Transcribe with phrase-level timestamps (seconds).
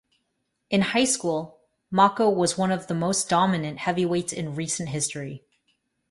[0.71, 1.59] In high school,
[1.93, 5.43] Mocco was one of the most dominant heavyweights in recent history.